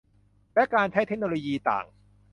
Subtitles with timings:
[0.53, 1.85] และการใช้เทคโนโลยีต่าง